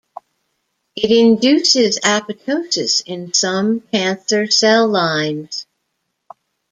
[0.95, 5.67] It induces apoptosis in some cancer cell lines.